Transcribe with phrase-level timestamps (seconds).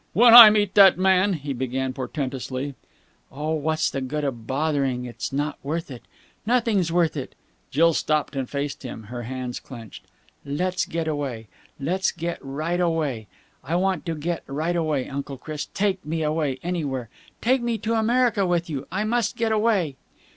[0.13, 2.73] "When I meet that man...." he began portentously.
[3.31, 5.05] "Oh, what's the good of bothering!
[5.05, 6.01] It's not worth it!
[6.43, 7.35] Nothing's worth it!"
[7.69, 10.05] Jill stopped and faced him, her hands clenched.
[10.43, 11.49] "Let's get away!
[11.79, 13.27] Let's get right away!
[13.63, 15.67] I want to get right away, Uncle Chris!
[15.71, 16.57] Take me away!
[16.63, 17.09] Anywhere!
[17.39, 18.87] Take me to America with you!
[18.91, 19.97] I must get away!"